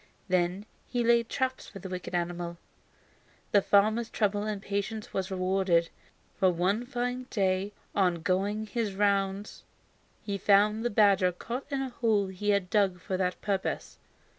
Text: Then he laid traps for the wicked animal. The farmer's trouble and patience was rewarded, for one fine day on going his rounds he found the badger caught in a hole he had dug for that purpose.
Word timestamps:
Then 0.29 0.65
he 0.87 1.03
laid 1.03 1.29
traps 1.29 1.67
for 1.67 1.77
the 1.77 1.87
wicked 1.87 2.15
animal. 2.15 2.57
The 3.51 3.61
farmer's 3.61 4.09
trouble 4.09 4.45
and 4.45 4.59
patience 4.59 5.13
was 5.13 5.29
rewarded, 5.29 5.89
for 6.39 6.49
one 6.49 6.87
fine 6.87 7.27
day 7.29 7.71
on 7.93 8.23
going 8.23 8.65
his 8.65 8.95
rounds 8.95 9.63
he 10.23 10.39
found 10.39 10.83
the 10.83 10.89
badger 10.89 11.31
caught 11.31 11.67
in 11.69 11.83
a 11.83 11.89
hole 11.89 12.29
he 12.29 12.49
had 12.49 12.71
dug 12.71 12.99
for 12.99 13.15
that 13.17 13.39
purpose. 13.41 13.99